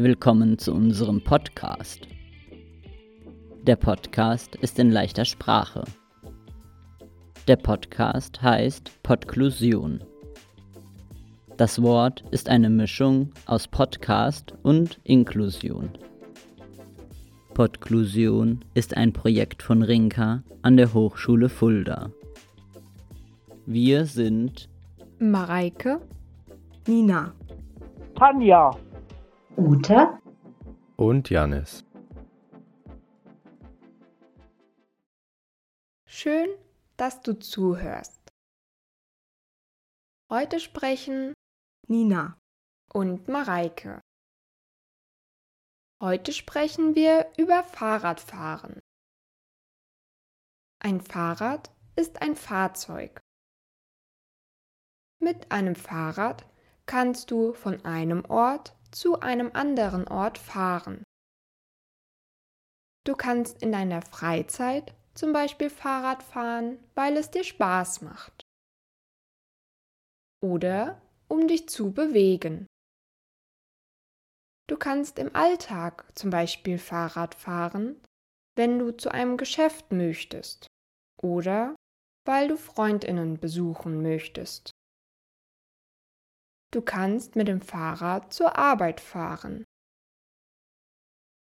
Willkommen 0.00 0.58
zu 0.58 0.72
unserem 0.74 1.24
Podcast. 1.24 2.06
Der 3.62 3.74
Podcast 3.74 4.54
ist 4.54 4.78
in 4.78 4.92
leichter 4.92 5.24
Sprache. 5.24 5.82
Der 7.48 7.56
Podcast 7.56 8.40
heißt 8.40 9.02
Podklusion. 9.02 10.04
Das 11.56 11.82
Wort 11.82 12.22
ist 12.30 12.48
eine 12.48 12.70
Mischung 12.70 13.32
aus 13.46 13.66
Podcast 13.66 14.54
und 14.62 15.00
Inklusion. 15.02 15.90
Podklusion 17.54 18.64
ist 18.74 18.96
ein 18.96 19.12
Projekt 19.12 19.64
von 19.64 19.82
Rinka 19.82 20.44
an 20.62 20.76
der 20.76 20.94
Hochschule 20.94 21.48
Fulda. 21.48 22.12
Wir 23.66 24.06
sind 24.06 24.68
Mareike, 25.18 26.00
Nina, 26.86 27.32
Tanja, 28.14 28.70
Ute 29.58 30.20
und 30.96 31.30
Janis. 31.30 31.84
Schön, 36.06 36.48
dass 36.96 37.22
du 37.22 37.36
zuhörst. 37.36 38.20
Heute 40.30 40.60
sprechen 40.60 41.34
Nina 41.88 42.38
und 42.92 43.26
Mareike. 43.26 44.00
Heute 46.00 46.32
sprechen 46.32 46.94
wir 46.94 47.32
über 47.36 47.64
Fahrradfahren. 47.64 48.78
Ein 50.78 51.00
Fahrrad 51.00 51.74
ist 51.96 52.22
ein 52.22 52.36
Fahrzeug. 52.36 53.18
Mit 55.20 55.50
einem 55.50 55.74
Fahrrad 55.74 56.46
kannst 56.86 57.32
du 57.32 57.54
von 57.54 57.84
einem 57.84 58.24
Ort 58.26 58.77
zu 58.90 59.20
einem 59.20 59.50
anderen 59.52 60.06
Ort 60.08 60.38
fahren. 60.38 61.02
Du 63.04 63.14
kannst 63.16 63.62
in 63.62 63.72
deiner 63.72 64.02
Freizeit 64.02 64.94
zum 65.14 65.32
Beispiel 65.32 65.70
Fahrrad 65.70 66.22
fahren, 66.22 66.78
weil 66.94 67.16
es 67.16 67.30
dir 67.30 67.44
Spaß 67.44 68.02
macht. 68.02 68.42
Oder 70.42 71.00
um 71.28 71.48
dich 71.48 71.68
zu 71.68 71.92
bewegen. 71.92 72.66
Du 74.68 74.76
kannst 74.76 75.18
im 75.18 75.34
Alltag 75.34 76.06
zum 76.14 76.30
Beispiel 76.30 76.78
Fahrrad 76.78 77.34
fahren, 77.34 78.00
wenn 78.56 78.78
du 78.78 78.96
zu 78.96 79.10
einem 79.10 79.36
Geschäft 79.36 79.92
möchtest 79.92 80.66
oder 81.22 81.74
weil 82.26 82.48
du 82.48 82.58
Freundinnen 82.58 83.40
besuchen 83.40 84.02
möchtest. 84.02 84.70
Du 86.70 86.82
kannst 86.82 87.34
mit 87.34 87.48
dem 87.48 87.62
Fahrrad 87.62 88.32
zur 88.32 88.56
Arbeit 88.56 89.00
fahren. 89.00 89.64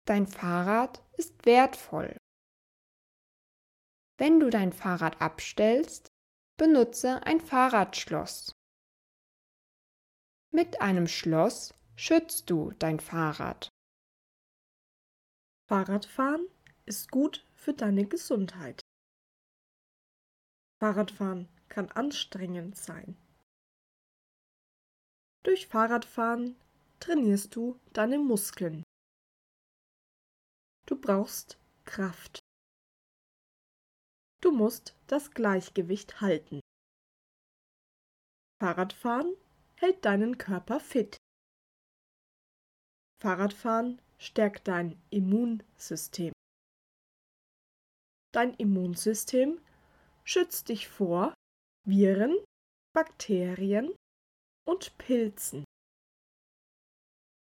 Dein 0.05 0.27
Fahrrad 0.27 1.03
ist 1.17 1.45
wertvoll. 1.45 2.15
Wenn 4.17 4.39
du 4.39 4.49
dein 4.49 4.73
Fahrrad 4.73 5.21
abstellst, 5.21 6.09
benutze 6.57 7.23
ein 7.23 7.39
Fahrradschloss. 7.39 8.51
Mit 10.51 10.81
einem 10.81 11.07
Schloss 11.07 11.73
schützt 11.95 12.49
du 12.49 12.71
dein 12.79 12.99
Fahrrad. 12.99 13.69
Fahrradfahren 15.69 16.47
ist 16.85 17.11
gut 17.11 17.45
für 17.53 17.73
deine 17.73 18.05
Gesundheit. 18.05 18.81
Fahrradfahren 20.79 21.47
kann 21.67 21.89
anstrengend 21.91 22.77
sein. 22.77 23.15
Durch 25.43 25.67
Fahrradfahren 25.67 26.59
trainierst 26.99 27.55
du 27.55 27.79
deine 27.93 28.19
Muskeln. 28.19 28.83
Du 30.85 30.99
brauchst 30.99 31.57
Kraft. 31.85 32.39
Du 34.41 34.51
musst 34.51 34.97
das 35.07 35.31
Gleichgewicht 35.31 36.19
halten. 36.19 36.59
Fahrradfahren 38.61 39.33
hält 39.75 40.03
deinen 40.03 40.37
Körper 40.37 40.79
fit. 40.79 41.17
Fahrradfahren 43.21 44.01
stärkt 44.17 44.67
dein 44.67 45.01
Immunsystem. 45.09 46.33
Dein 48.33 48.53
Immunsystem 48.55 49.61
schützt 50.23 50.69
dich 50.69 50.87
vor 50.89 51.33
Viren, 51.85 52.37
Bakterien 52.93 53.95
und 54.69 54.95
Pilzen. 54.99 55.63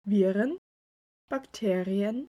Viren, 0.06 0.60
Bakterien 1.28 2.28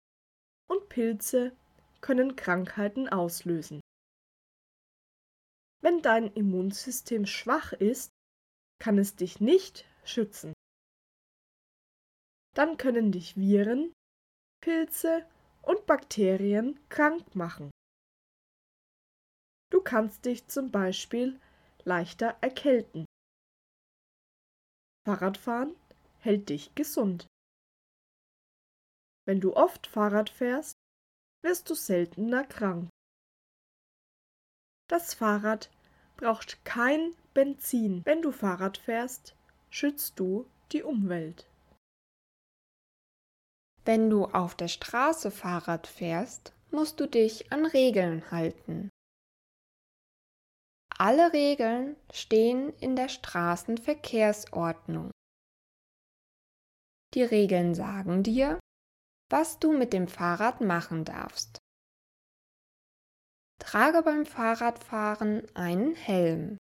und 0.71 0.89
Pilze 0.89 1.55
können 2.01 2.35
Krankheiten 2.35 3.07
auslösen. 3.07 3.83
Wenn 5.83 6.01
dein 6.01 6.33
Immunsystem 6.33 7.27
schwach 7.27 7.75
ist, 7.75 8.11
kann 8.81 8.97
es 8.97 9.17
dich 9.17 9.39
nicht 9.39 9.85
schützen. 10.05 10.55
Dann 12.55 12.79
können 12.79 13.13
dich 13.13 13.37
Viren, 13.37 13.93
Pilze 14.63 15.29
und 15.61 15.85
Bakterien 15.85 16.81
krank 16.89 17.35
machen. 17.35 17.71
Du 19.71 19.83
kannst 19.83 20.25
dich 20.25 20.49
zum 20.49 20.71
Beispiel 20.71 21.39
leichter 21.85 22.39
erkälten. 22.41 23.05
Fahrradfahren 25.11 25.75
hält 26.21 26.51
dich 26.51 26.73
gesund. 26.77 27.27
Wenn 29.27 29.41
du 29.41 29.57
oft 29.57 29.89
Fahrrad 29.89 30.31
fährst, 30.31 30.75
wirst 31.43 31.69
du 31.69 31.75
seltener 31.75 32.45
krank. 32.45 32.89
Das 34.89 35.15
Fahrrad 35.15 35.69
braucht 36.17 36.65
kein 36.65 37.15
Benzin. 37.35 38.03
Wenn 38.05 38.23
du 38.23 38.31
Fahrrad 38.31 38.79
fährst, 38.79 39.35
schützt 39.69 40.21
du 40.21 40.47
die 40.71 40.85
Umwelt. 40.85 41.51
Wenn 43.85 44.11
du 44.11 44.27
auf 44.27 44.55
der 44.55 44.69
Straße 44.69 45.33
Fahrrad 45.33 45.89
fährst, 45.89 46.53
musst 46.71 47.01
du 47.01 47.09
dich 47.09 47.51
an 47.51 47.67
Regeln 47.67 48.31
halten. 48.31 48.91
Alle 51.01 51.33
Regeln 51.33 51.97
stehen 52.13 52.77
in 52.79 52.95
der 52.95 53.09
Straßenverkehrsordnung. 53.09 55.11
Die 57.15 57.23
Regeln 57.23 57.75
sagen 57.75 58.23
dir, 58.23 58.61
was 59.31 59.59
du 59.59 59.73
mit 59.73 59.95
dem 59.95 60.09
Fahrrad 60.09 60.61
machen 60.61 61.07
darfst. 61.07 61.57
Trage 63.59 64.03
beim 64.03 64.27
Fahrradfahren 64.27 65.49
einen 65.57 65.95
Helm. 65.95 66.59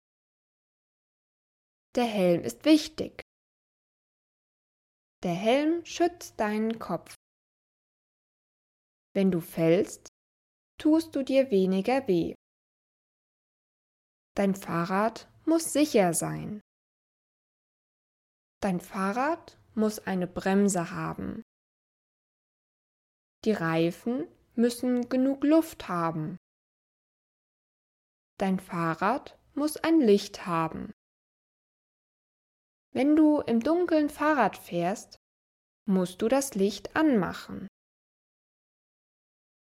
Der 1.95 2.03
Helm 2.03 2.43
ist 2.43 2.65
wichtig. 2.65 3.21
Der 5.23 5.33
Helm 5.33 5.85
schützt 5.85 6.41
deinen 6.41 6.77
Kopf. 6.77 7.15
Wenn 9.13 9.31
du 9.31 9.39
fällst, 9.39 10.09
tust 10.77 11.15
du 11.15 11.23
dir 11.23 11.51
weniger 11.51 12.05
weh. 12.09 12.34
Dein 14.35 14.53
Fahrrad 14.53 15.29
muss 15.45 15.71
sicher 15.71 16.13
sein. 16.13 16.61
Dein 18.61 18.81
Fahrrad 18.81 19.57
muss 19.75 19.99
eine 19.99 20.27
Bremse 20.27 20.91
haben. 20.91 21.41
Die 23.45 23.53
Reifen 23.53 24.27
müssen 24.55 25.07
genug 25.07 25.43
Luft 25.43 25.87
haben. 25.87 26.37
Dein 28.37 28.59
Fahrrad 28.59 29.37
muss 29.53 29.77
ein 29.77 30.01
Licht 30.01 30.45
haben. 30.45 30.91
Wenn 32.91 33.15
du 33.15 33.39
im 33.41 33.61
Dunkeln 33.61 34.09
Fahrrad 34.09 34.57
fährst, 34.57 35.17
musst 35.85 36.21
du 36.21 36.27
das 36.27 36.55
Licht 36.55 36.95
anmachen. 36.95 37.67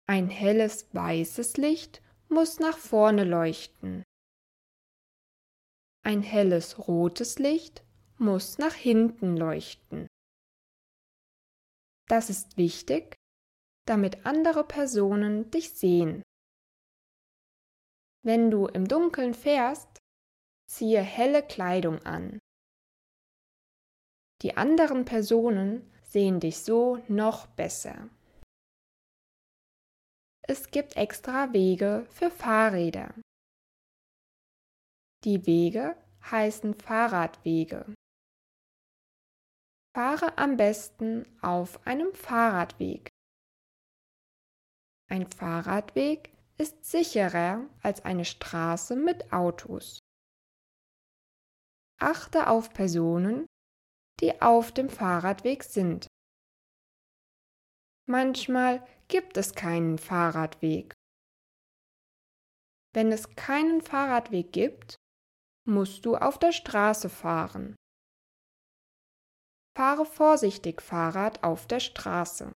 Ein 0.08 0.28
helles 0.28 0.92
weißes 0.94 1.56
Licht 1.56 2.02
muss 2.28 2.58
nach 2.58 2.78
vorne 2.78 3.24
leuchten. 3.24 4.03
Ein 6.06 6.22
helles 6.22 6.86
rotes 6.86 7.38
Licht 7.38 7.82
muss 8.18 8.58
nach 8.58 8.74
hinten 8.74 9.38
leuchten. 9.38 10.06
Das 12.08 12.28
ist 12.28 12.58
wichtig, 12.58 13.16
damit 13.86 14.26
andere 14.26 14.64
Personen 14.64 15.50
dich 15.50 15.70
sehen. 15.72 16.22
Wenn 18.22 18.50
du 18.50 18.66
im 18.66 18.86
Dunkeln 18.86 19.32
fährst, 19.32 19.88
ziehe 20.66 21.00
helle 21.00 21.42
Kleidung 21.42 22.02
an. 22.04 22.38
Die 24.42 24.58
anderen 24.58 25.06
Personen 25.06 25.90
sehen 26.02 26.38
dich 26.38 26.58
so 26.58 27.02
noch 27.08 27.46
besser. 27.46 28.10
Es 30.42 30.70
gibt 30.70 30.98
extra 30.98 31.54
Wege 31.54 32.06
für 32.10 32.30
Fahrräder. 32.30 33.14
Die 35.24 35.46
Wege 35.46 35.96
heißen 36.30 36.74
Fahrradwege. 36.74 37.94
Fahre 39.96 40.36
am 40.36 40.58
besten 40.58 41.24
auf 41.40 41.86
einem 41.86 42.12
Fahrradweg. 42.12 43.08
Ein 45.08 45.26
Fahrradweg 45.30 46.30
ist 46.58 46.84
sicherer 46.84 47.66
als 47.82 48.04
eine 48.04 48.26
Straße 48.26 48.96
mit 48.96 49.32
Autos. 49.32 49.98
Achte 51.98 52.48
auf 52.48 52.74
Personen, 52.74 53.46
die 54.20 54.42
auf 54.42 54.72
dem 54.72 54.90
Fahrradweg 54.90 55.64
sind. 55.64 56.06
Manchmal 58.06 58.86
gibt 59.08 59.38
es 59.38 59.54
keinen 59.54 59.96
Fahrradweg. 59.96 60.92
Wenn 62.92 63.10
es 63.10 63.34
keinen 63.36 63.80
Fahrradweg 63.80 64.52
gibt, 64.52 64.96
musst 65.66 66.04
du 66.04 66.16
auf 66.16 66.38
der 66.38 66.52
Straße 66.52 67.08
fahren. 67.08 67.74
Fahre 69.76 70.06
vorsichtig 70.06 70.82
Fahrrad 70.82 71.42
auf 71.42 71.66
der 71.66 71.80
Straße. 71.80 72.52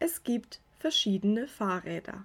Es 0.00 0.22
gibt 0.22 0.62
verschiedene 0.78 1.48
Fahrräder. 1.48 2.24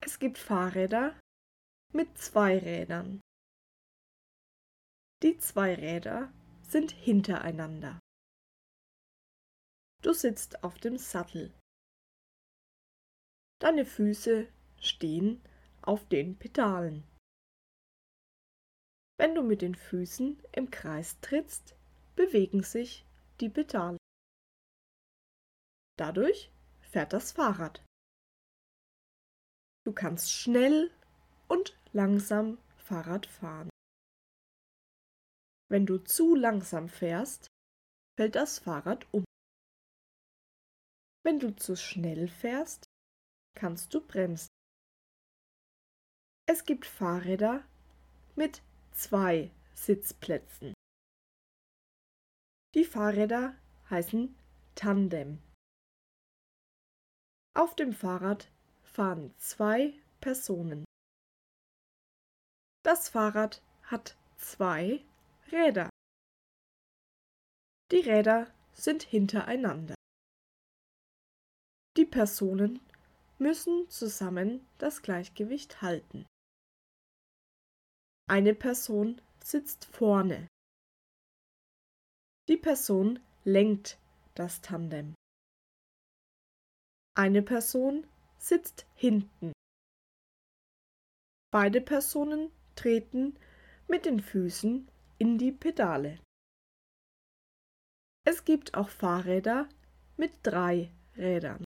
Es 0.00 0.18
gibt 0.18 0.36
Fahrräder 0.36 1.18
mit 1.92 2.18
zwei 2.18 2.58
Rädern. 2.58 3.20
Die 5.22 5.38
zwei 5.38 5.74
Räder 5.74 6.32
sind 6.62 6.90
hintereinander. 6.90 8.00
Du 10.02 10.12
sitzt 10.12 10.64
auf 10.64 10.78
dem 10.78 10.98
Sattel. 10.98 11.54
Deine 13.60 13.86
Füße 13.86 14.48
stehen 14.80 15.40
auf 15.82 16.08
den 16.08 16.38
Pedalen. 16.38 17.04
Wenn 19.18 19.34
du 19.34 19.42
mit 19.42 19.62
den 19.62 19.74
Füßen 19.74 20.42
im 20.52 20.70
Kreis 20.70 21.20
trittst, 21.20 21.76
bewegen 22.16 22.62
sich 22.62 23.06
die 23.40 23.48
Pedale. 23.48 23.98
Dadurch 25.98 26.50
fährt 26.80 27.12
das 27.12 27.32
Fahrrad. 27.32 27.84
Du 29.84 29.92
kannst 29.92 30.32
schnell 30.32 30.90
und 31.48 31.78
langsam 31.92 32.58
Fahrrad 32.76 33.26
fahren. 33.26 33.70
Wenn 35.68 35.86
du 35.86 35.98
zu 35.98 36.34
langsam 36.34 36.88
fährst, 36.88 37.46
fällt 38.18 38.34
das 38.34 38.58
Fahrrad 38.58 39.06
um. 39.12 39.24
Wenn 41.24 41.38
du 41.38 41.54
zu 41.56 41.76
schnell 41.76 42.28
fährst, 42.28 42.84
kannst 43.54 43.94
du 43.94 44.00
bremsen. 44.06 44.51
Es 46.54 46.66
gibt 46.66 46.84
Fahrräder 46.84 47.64
mit 48.36 48.60
zwei 48.92 49.50
Sitzplätzen. 49.74 50.74
Die 52.74 52.84
Fahrräder 52.84 53.56
heißen 53.88 54.36
Tandem. 54.74 55.42
Auf 57.54 57.74
dem 57.74 57.94
Fahrrad 57.94 58.50
fahren 58.82 59.34
zwei 59.38 59.94
Personen. 60.20 60.84
Das 62.82 63.08
Fahrrad 63.08 63.62
hat 63.84 64.18
zwei 64.36 65.02
Räder. 65.50 65.88
Die 67.92 68.00
Räder 68.00 68.52
sind 68.74 69.04
hintereinander. 69.04 69.94
Die 71.96 72.04
Personen 72.04 72.78
müssen 73.38 73.88
zusammen 73.88 74.68
das 74.76 75.00
Gleichgewicht 75.00 75.80
halten. 75.80 76.26
Eine 78.32 78.54
Person 78.54 79.20
sitzt 79.44 79.84
vorne. 79.84 80.48
Die 82.48 82.56
Person 82.56 83.20
lenkt 83.44 83.98
das 84.34 84.62
Tandem. 84.62 85.14
Eine 87.14 87.42
Person 87.42 88.06
sitzt 88.38 88.86
hinten. 88.94 89.52
Beide 91.52 91.82
Personen 91.82 92.50
treten 92.74 93.38
mit 93.86 94.06
den 94.06 94.20
Füßen 94.20 94.90
in 95.18 95.36
die 95.36 95.52
Pedale. 95.52 96.18
Es 98.26 98.46
gibt 98.46 98.72
auch 98.72 98.88
Fahrräder 98.88 99.68
mit 100.16 100.32
drei 100.42 100.90
Rädern. 101.18 101.64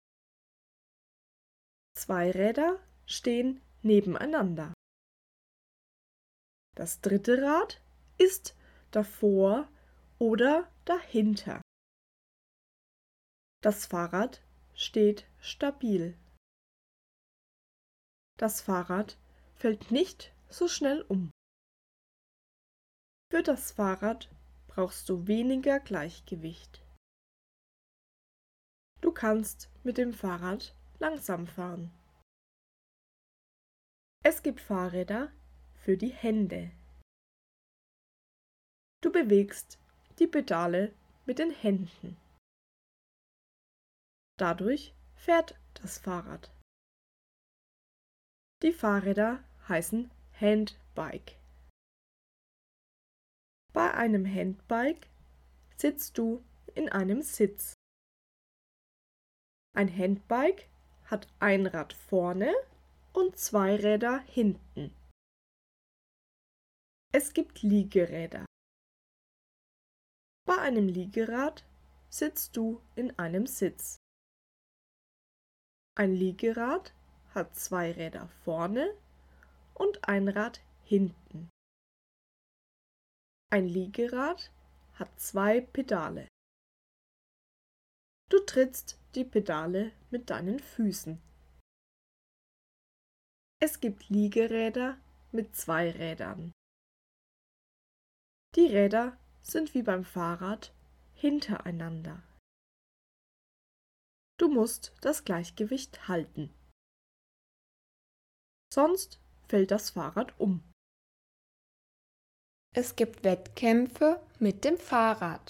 Zwei 1.97 2.31
Räder 2.31 2.79
stehen 3.05 3.59
nebeneinander. 3.81 4.72
Das 6.75 7.01
dritte 7.01 7.41
Rad 7.41 7.81
ist 8.17 8.55
davor 8.91 9.67
oder 10.19 10.71
dahinter. 10.85 11.61
Das 13.61 13.85
Fahrrad 13.85 14.41
steht 14.73 15.27
stabil. 15.39 16.17
Das 18.37 18.61
Fahrrad 18.61 19.17
fällt 19.55 19.91
nicht 19.91 20.33
so 20.49 20.67
schnell 20.67 21.01
um. 21.03 21.31
Für 23.31 23.43
das 23.43 23.71
Fahrrad 23.71 24.29
brauchst 24.67 25.07
du 25.09 25.27
weniger 25.27 25.79
Gleichgewicht. 25.79 26.83
Du 29.01 29.11
kannst 29.11 29.69
mit 29.83 29.97
dem 29.97 30.13
Fahrrad 30.13 30.75
langsam 30.99 31.47
fahren. 31.47 31.91
Es 34.23 34.41
gibt 34.41 34.61
Fahrräder 34.61 35.31
für 35.83 35.97
die 35.97 36.13
Hände. 36.13 36.71
Du 39.01 39.11
bewegst 39.11 39.77
die 40.17 40.27
Pedale 40.27 40.93
mit 41.25 41.39
den 41.39 41.51
Händen. 41.51 42.15
Dadurch 44.39 44.93
fährt 45.15 45.59
das 45.73 45.97
Fahrrad. 45.97 46.51
Die 48.61 48.71
Fahrräder 48.71 49.43
heißen 49.67 50.09
Handbike. 50.39 51.37
Bei 53.73 53.93
einem 53.93 54.25
Handbike 54.25 55.09
sitzt 55.75 56.17
du 56.17 56.41
in 56.75 56.87
einem 56.87 57.21
Sitz. 57.21 57.73
Ein 59.75 59.93
Handbike 59.93 60.69
hat 61.05 61.27
ein 61.39 61.65
Rad 61.65 61.91
vorne 61.91 62.53
und 63.11 63.37
zwei 63.37 63.75
Räder 63.75 64.19
hinten. 64.21 64.95
Es 67.15 67.33
gibt 67.33 67.61
Liegeräder. 67.61 68.43
Bei 70.47 70.57
einem 70.57 70.87
Liegerad 70.87 71.63
sitzt 72.09 72.57
du 72.57 72.81
in 72.95 73.17
einem 73.19 73.45
Sitz. 73.45 73.97
Ein 75.95 76.15
Liegerad 76.15 76.91
hat 77.35 77.55
zwei 77.55 77.91
Räder 77.91 78.29
vorne 78.43 78.97
und 79.75 80.07
ein 80.07 80.27
Rad 80.27 80.61
hinten. 80.85 81.49
Ein 83.51 83.67
Liegerad 83.67 84.51
hat 84.95 85.19
zwei 85.19 85.61
Pedale. 85.61 86.27
Du 88.31 88.39
trittst 88.39 88.97
die 89.13 89.23
Pedale 89.23 89.91
mit 90.09 90.31
deinen 90.31 90.57
Füßen. 90.57 91.21
Es 93.59 93.79
gibt 93.79 94.09
Liegeräder 94.09 94.97
mit 95.31 95.55
zwei 95.55 95.91
Rädern. 95.91 96.51
Die 98.55 98.67
Räder 98.67 99.17
sind 99.41 99.73
wie 99.73 99.81
beim 99.81 100.05
Fahrrad 100.05 100.75
hintereinander. 101.13 102.21
Du 104.37 104.47
musst 104.47 104.93
das 105.01 105.25
Gleichgewicht 105.25 106.07
halten. 106.07 106.53
Sonst 108.71 109.19
fällt 109.47 109.71
das 109.71 109.91
Fahrrad 109.91 110.39
um. 110.39 110.63
Es 112.75 112.95
gibt 112.95 113.23
Wettkämpfe 113.23 114.25
mit 114.39 114.63
dem 114.63 114.77
Fahrrad. 114.77 115.49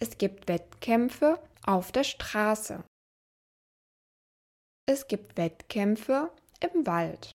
Es 0.00 0.18
gibt 0.18 0.48
Wettkämpfe 0.48 1.42
auf 1.64 1.92
der 1.92 2.04
Straße. 2.04 2.84
Es 4.86 5.06
gibt 5.06 5.36
Wettkämpfe 5.36 6.36
im 6.60 6.86
Wald. 6.86 7.32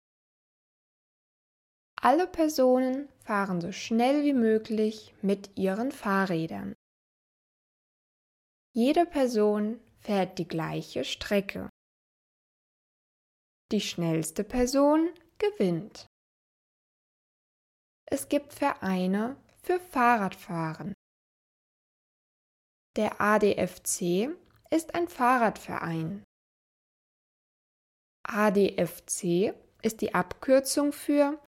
Alle 2.02 2.28
Personen 2.28 3.10
fahren 3.20 3.60
so 3.60 3.72
schnell 3.72 4.24
wie 4.24 4.34
möglich 4.34 5.16
mit 5.22 5.58
ihren 5.58 5.92
Fahrrädern. 5.92 6.76
Jede 8.74 9.06
Person 9.06 9.80
fährt 10.00 10.38
die 10.38 10.48
gleiche 10.48 11.04
Strecke. 11.04 11.70
Die 13.72 13.82
schnellste 13.82 14.44
Person 14.44 15.10
gewinnt. 15.40 16.08
Es 18.06 18.30
gibt 18.30 18.54
Vereine 18.54 19.36
für 19.64 19.80
Fahrradfahren. 19.80 20.94
Der 22.96 23.20
ADFC 23.20 24.30
ist 24.70 24.96
ein 24.96 25.08
Fahrradverein. 25.08 26.24
ADFC 28.24 29.54
ist 29.82 30.02
die 30.02 30.14
Abkürzung 30.14 30.94
für 30.94 31.42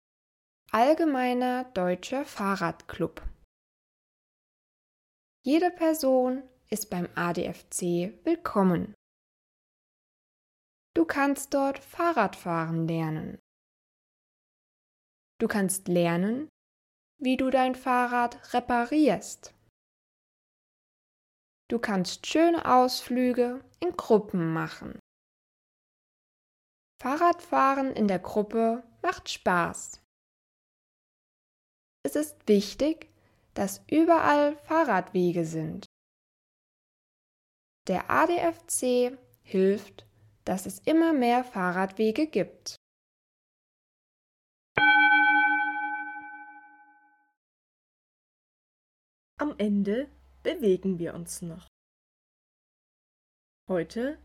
Allgemeiner 0.71 1.65
Deutscher 1.73 2.27
Fahrradclub. 2.27 3.27
Jede 5.43 5.71
Person 5.71 6.43
ist 6.69 6.91
beim 6.91 7.09
ADFC 7.15 8.13
willkommen. 8.25 8.93
Du 10.95 11.07
kannst 11.07 11.55
dort 11.55 11.79
Fahrradfahren 11.79 12.87
lernen. 12.87 13.39
Du 15.41 15.49
kannst 15.49 15.89
lernen, 15.89 16.51
wie 17.19 17.39
du 17.39 17.49
dein 17.49 17.75
Fahrrad 17.75 18.53
reparierst. 18.53 19.55
Du 21.71 21.79
kannst 21.79 22.27
schöne 22.27 22.71
Ausflüge 22.71 23.65
in 23.81 23.97
Gruppen 23.97 24.53
machen. 24.53 25.01
Fahrradfahren 27.01 27.95
in 27.95 28.07
der 28.07 28.19
Gruppe 28.19 28.83
macht 29.01 29.31
Spaß. 29.31 30.03
Es 32.05 32.17
ist 32.17 32.49
wichtig, 32.49 33.11
dass 33.55 33.83
überall 33.91 34.57
Fahrradwege 34.59 35.45
sind. 35.45 35.87
Der 37.89 38.11
ADFC 38.11 39.19
hilft, 39.43 40.07
dass 40.45 40.67
es 40.67 40.79
immer 40.81 41.13
mehr 41.13 41.45
Fahrradwege 41.45 42.27
gibt. 42.27 42.77
Am 49.41 49.57
Ende 49.59 50.11
bewegen 50.43 50.99
wir 50.99 51.15
uns 51.15 51.43
noch. 51.43 51.69
Heute 53.69 54.19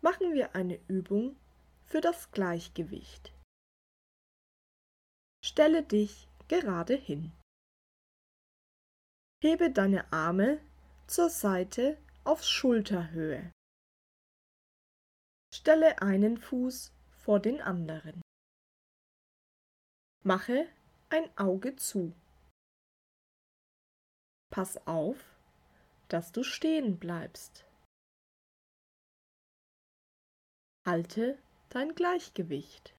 machen 0.00 0.34
wir 0.34 0.54
eine 0.54 0.76
Übung 0.88 1.36
für 1.84 2.00
das 2.00 2.30
Gleichgewicht. 2.30 3.32
Stelle 5.44 5.82
dich 5.82 6.28
gerade 6.52 6.94
hin. 6.94 7.32
Hebe 9.42 9.70
deine 9.72 10.12
Arme 10.12 10.60
zur 11.06 11.30
Seite 11.30 11.96
auf 12.24 12.44
Schulterhöhe. 12.44 13.50
Stelle 15.54 16.02
einen 16.02 16.36
Fuß 16.36 16.92
vor 17.24 17.40
den 17.40 17.62
anderen. 17.62 18.20
Mache 20.22 20.68
ein 21.08 21.26
Auge 21.38 21.74
zu. 21.76 22.14
Pass 24.50 24.76
auf, 24.86 25.18
dass 26.08 26.32
du 26.32 26.44
stehen 26.44 26.98
bleibst. 26.98 27.64
Halte 30.86 31.38
dein 31.70 31.94
Gleichgewicht. 31.94 32.94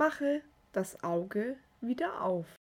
Mache 0.00 0.42
das 0.72 1.04
Auge 1.04 1.62
wieder 1.82 2.22
auf. 2.22 2.56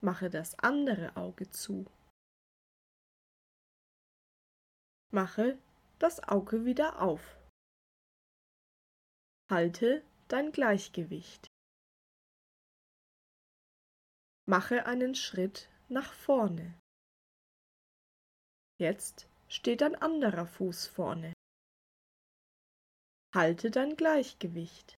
Mache 0.00 0.30
das 0.30 0.58
andere 0.58 1.18
Auge 1.18 1.50
zu. 1.50 1.84
Mache 5.12 5.58
das 5.98 6.22
Auge 6.22 6.64
wieder 6.64 7.02
auf. 7.02 7.36
Halte 9.50 10.02
dein 10.28 10.50
Gleichgewicht. 10.50 11.46
Mache 14.48 14.86
einen 14.86 15.14
Schritt 15.14 15.68
nach 15.90 16.14
vorne. 16.14 16.80
Jetzt 18.80 19.28
steht 19.48 19.82
ein 19.82 19.94
anderer 19.94 20.46
Fuß 20.46 20.86
vorne. 20.86 21.34
Halte 23.34 23.70
dein 23.70 23.94
Gleichgewicht. 23.96 24.96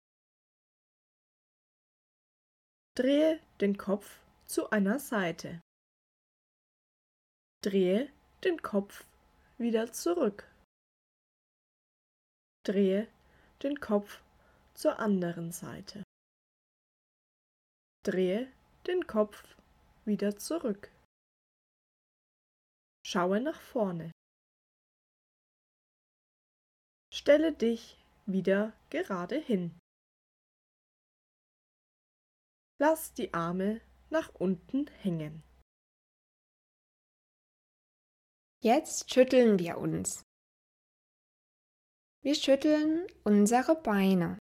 Drehe 2.97 3.41
den 3.61 3.77
Kopf 3.77 4.21
zu 4.47 4.71
einer 4.71 5.01
Seite. 5.01 5.61
Drehe 7.61 8.09
den 8.45 8.63
Kopf 8.63 9.05
wieder 9.59 9.93
zurück. 9.93 10.49
Drehe 12.65 13.09
den 13.65 13.81
Kopf 13.81 14.23
zur 14.75 15.01
anderen 15.01 15.51
Seite. 15.51 16.05
Drehe 18.05 18.53
den 18.87 19.09
Kopf 19.09 19.57
wieder 20.05 20.37
zurück. 20.37 20.93
Schaue 23.05 23.41
nach 23.41 23.61
vorne. 23.61 24.13
Stelle 27.13 27.53
dich 27.53 27.99
wieder 28.27 28.73
gerade 28.91 29.37
hin. 29.37 29.77
Lass 32.87 33.15
die 33.15 33.33
Arme 33.33 33.81
nach 34.11 34.35
unten 34.35 34.87
hängen. 35.01 35.43
Jetzt 38.61 39.11
schütteln 39.11 39.59
wir 39.59 39.79
uns. 39.79 40.23
Wir 42.21 42.35
schütteln 42.35 43.07
unsere 43.25 43.75
Beine. 43.75 44.39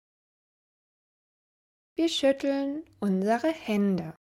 Wir 1.94 2.08
schütteln 2.08 2.84
unsere 2.98 3.52
Hände. 3.52 4.16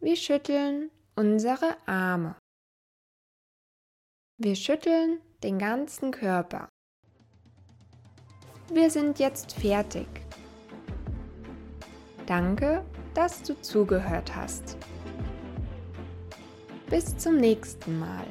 Wir 0.00 0.16
schütteln 0.16 0.90
unsere 1.14 1.76
Arme. 1.86 2.36
Wir 4.36 4.56
schütteln 4.56 5.22
den 5.44 5.60
ganzen 5.60 6.10
Körper. 6.10 6.68
Wir 8.72 8.90
sind 8.90 9.20
jetzt 9.20 9.52
fertig. 9.52 10.25
Danke, 12.26 12.82
dass 13.14 13.42
du 13.42 13.54
zugehört 13.62 14.34
hast. 14.34 14.76
Bis 16.90 17.16
zum 17.16 17.36
nächsten 17.36 17.98
Mal. 17.98 18.26